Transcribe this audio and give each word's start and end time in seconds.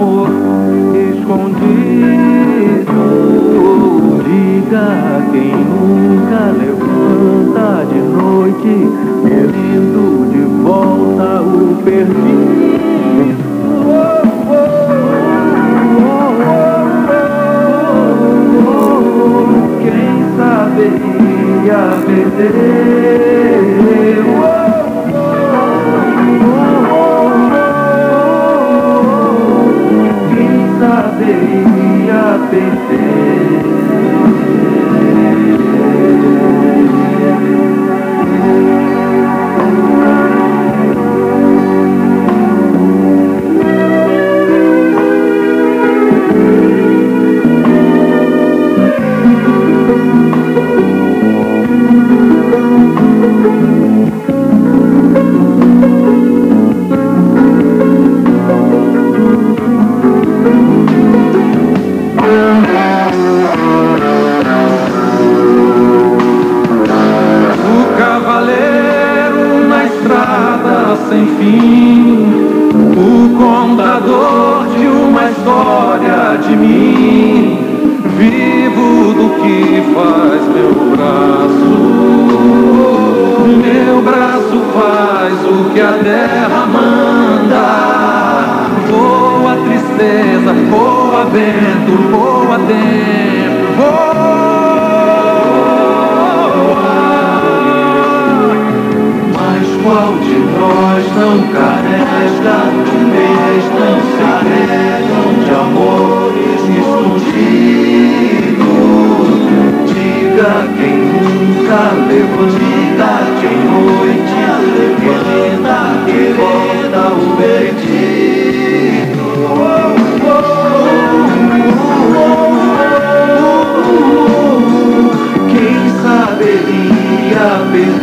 amor 0.00 0.30
escondido. 0.96 1.79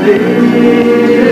Deus. 0.05 1.26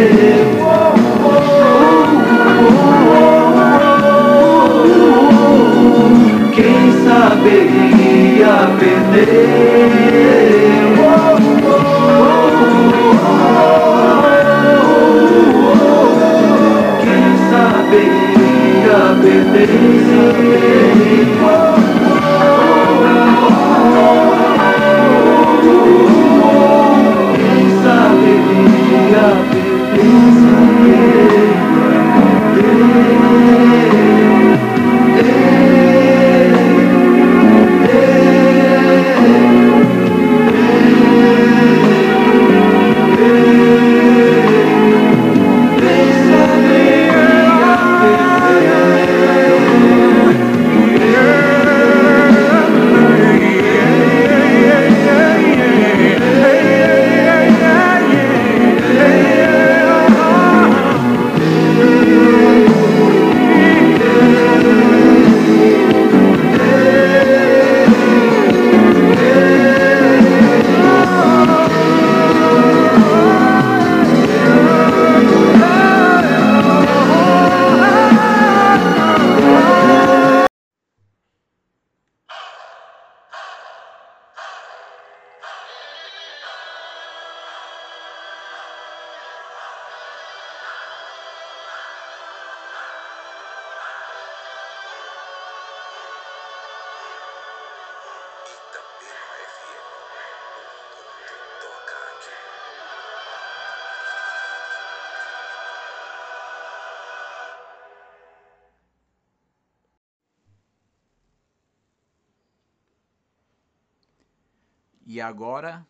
E 115.16 115.22
agora 115.22 115.88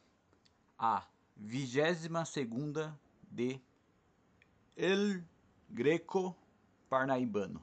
a 0.77 1.03
vigésima 1.35 2.25
segunda 2.25 2.95
de 3.23 3.59
El 4.77 5.23
Greco 5.67 6.35
Parnaibano. 6.87 7.59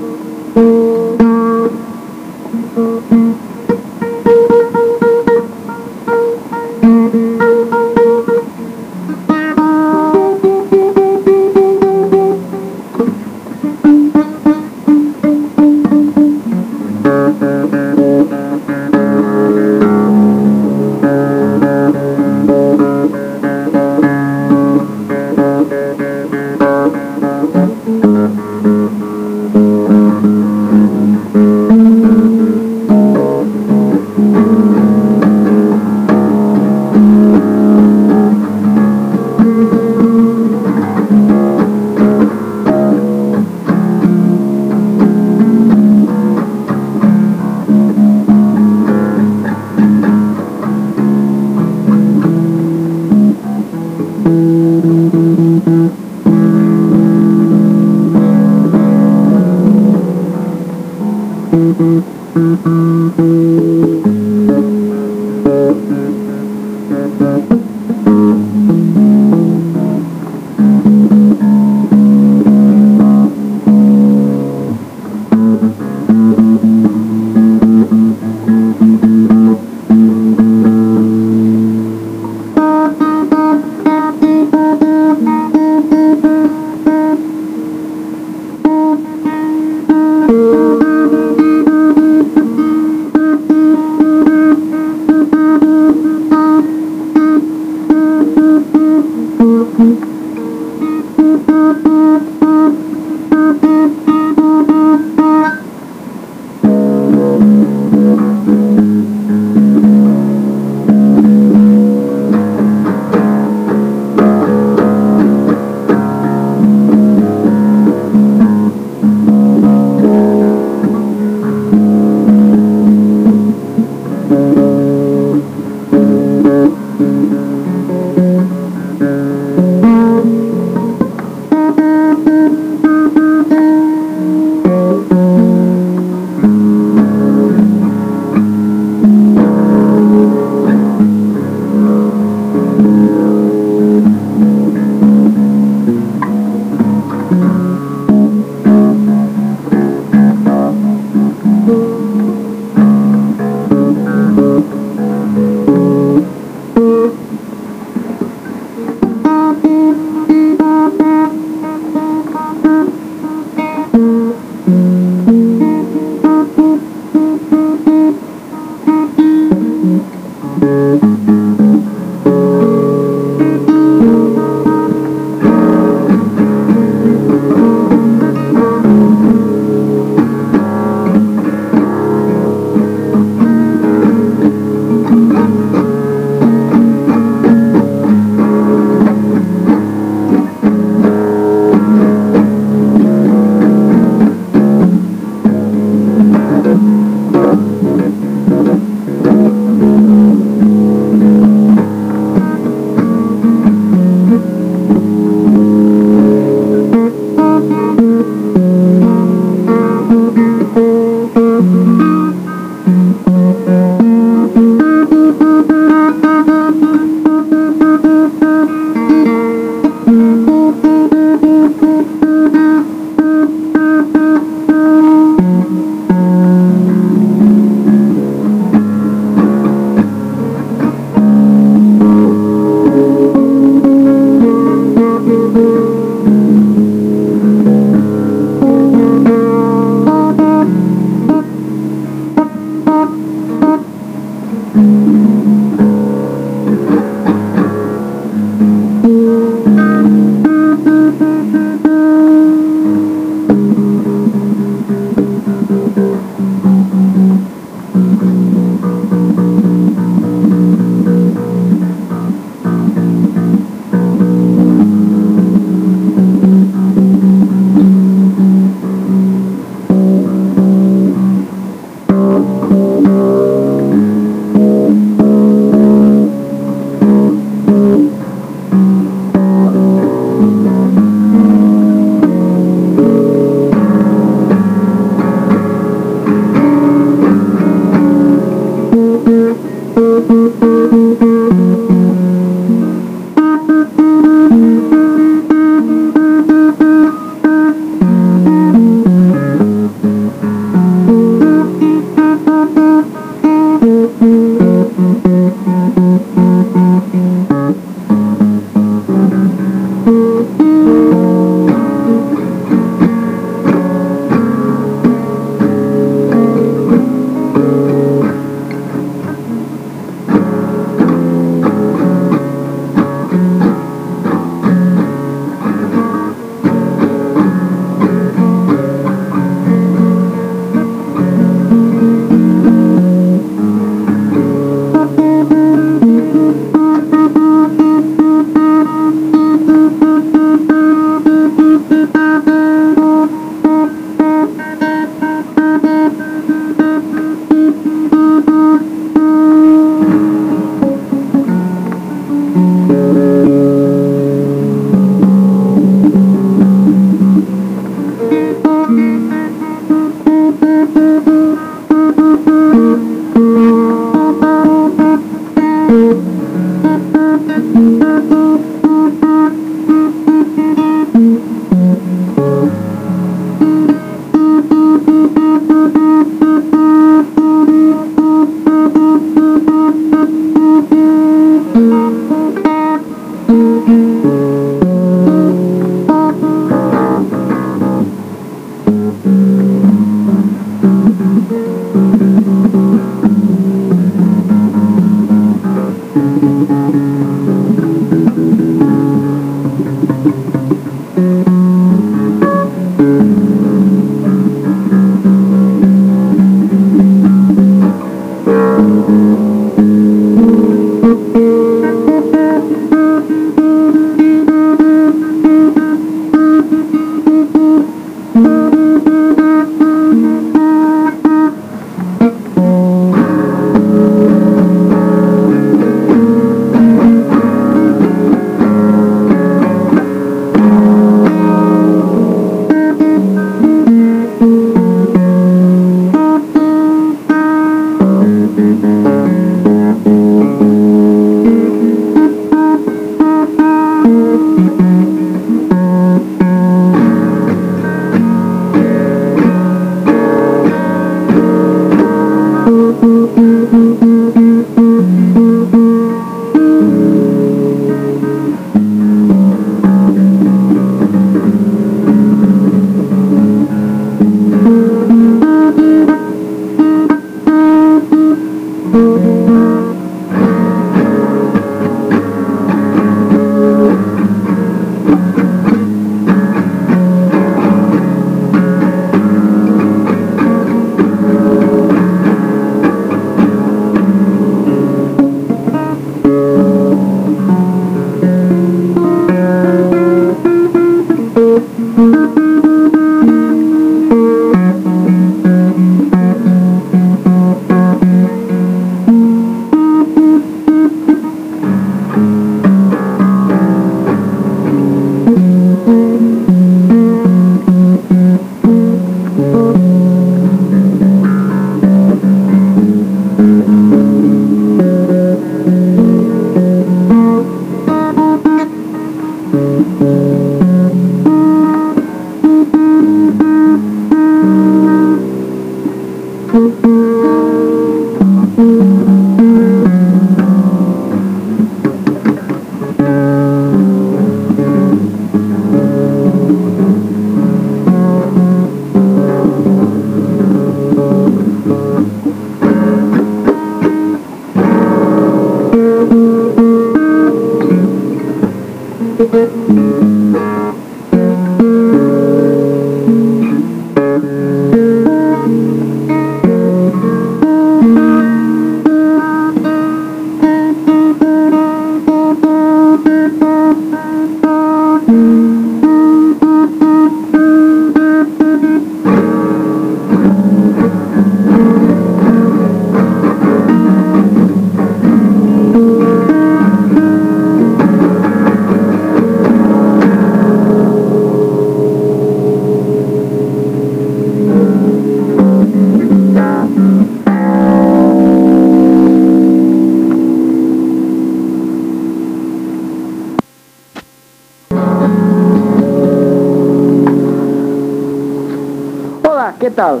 tal? 599.80 600.00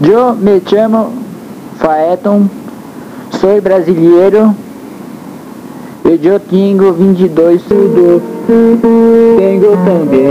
Eu 0.00 0.36
me 0.36 0.62
chamo 0.64 1.10
Faeton, 1.78 2.46
sou 3.40 3.60
brasileiro 3.60 4.54
e 6.04 6.24
eu 6.24 6.38
tenho 6.38 6.92
22 6.92 7.62
tudo. 7.62 8.22
Tenho 8.46 9.76
também 9.84 10.28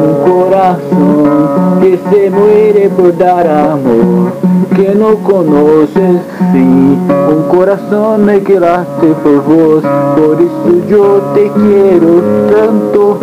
um 0.00 0.28
coração 0.28 1.78
que 1.80 1.96
se 1.96 2.30
muere 2.30 2.88
por 2.88 3.12
dar 3.12 3.46
amor, 3.46 4.32
que 4.78 4.94
não 4.94 5.16
conheces 5.16 6.20
sim, 6.52 6.98
um 7.28 7.48
coração 7.48 8.16
que 8.46 8.60
late 8.60 9.08
por 9.24 9.40
vos, 9.40 9.82
por 10.14 10.40
isso 10.40 10.84
eu 10.88 11.20
te 11.34 11.50
quero 11.50 12.22
tanto 12.48 13.18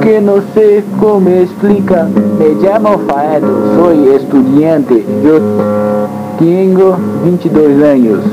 que 0.00 0.20
não 0.20 0.40
sei 0.54 0.84
como 1.00 1.28
explicar. 1.28 2.06
Me 2.06 2.56
chamo 2.62 2.98
Faedo, 2.98 3.48
sou 3.74 4.14
estudante, 4.14 5.04
eu 5.24 5.40
tenho 6.38 6.96
22 7.24 7.82
anos. 7.82 8.24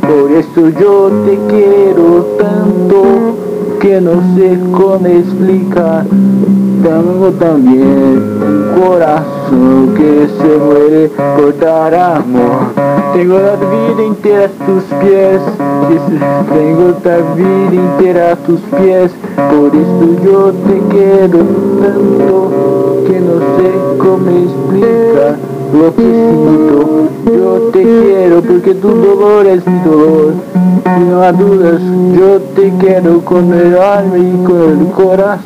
Por 0.00 0.30
isso 0.32 0.82
eu 0.82 1.12
te 1.24 1.38
quero 1.48 2.26
tanto 2.38 3.78
que 3.80 4.00
não 4.00 4.20
sei 4.34 4.58
como 4.72 5.06
explicar. 5.06 6.04
Tenho 6.82 7.32
também 7.38 7.80
um 7.80 8.80
coração 8.80 9.43
que 9.94 10.28
se 10.28 10.58
muere 10.58 11.10
por 11.36 11.52
dar 11.54 11.94
amor. 11.94 12.72
Tenho 13.12 13.36
a 13.36 13.56
vida 13.56 14.02
inteira 14.02 14.46
a 14.46 14.64
tus 14.64 14.84
pies, 14.98 15.42
tenho 16.52 16.88
a 16.90 17.34
vida 17.34 17.74
inteira 17.74 18.32
a 18.32 18.36
tus 18.36 18.60
pies. 18.60 19.12
Por 19.50 19.74
isso 19.74 20.04
eu 20.24 20.52
te 20.52 20.76
quero 20.90 21.38
tanto 21.80 23.04
que 23.06 23.18
não 23.20 23.38
sei 23.56 23.76
como 23.98 24.30
explicar 24.30 25.38
lo 25.72 25.92
que 25.92 26.02
sinto. 26.02 27.08
Eu 27.26 27.70
te 27.72 27.82
quero 27.82 28.42
porque 28.42 28.74
tu 28.74 28.88
dolor 28.88 29.46
é 29.46 29.54
mi 29.54 29.78
dolor. 29.84 30.32
E 30.86 31.00
não 31.04 31.22
há 31.22 31.30
dúvidas, 31.32 31.80
eu 32.18 32.40
te 32.54 32.72
quero 32.78 33.20
com 33.22 33.52
el 33.52 33.80
alma 33.80 34.18
e 34.18 34.44
com 34.44 34.56
el 34.70 34.86
coração. 34.94 35.44